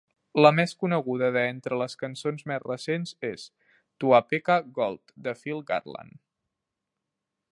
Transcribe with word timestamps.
La 0.43 0.51
més 0.59 0.71
coneguda 0.83 1.27
de 1.35 1.43
entre 1.49 1.77
les 1.81 1.95
cançons 2.03 2.47
més 2.53 2.63
recents 2.63 3.13
és 3.29 3.45
"Tuapeka 4.05 4.57
Gold", 4.81 5.15
de 5.29 5.35
Phil 5.43 5.65
Garland. 5.73 6.19